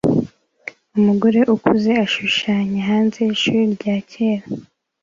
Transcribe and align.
Umugore 0.97 1.39
ukuze 1.55 1.91
ashushanya 2.05 2.79
hanze 2.89 3.17
yishuri 3.27 3.61
rya 3.75 3.95
kera 4.11 4.45